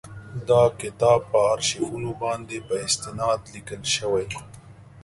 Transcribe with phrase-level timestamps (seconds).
[0.47, 4.25] دا کتاب پر آرشیفونو باندي په استناد لیکل شوی.